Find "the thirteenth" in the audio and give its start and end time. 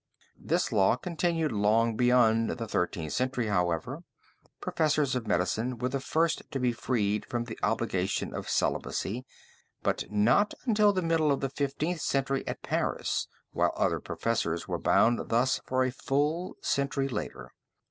2.49-3.13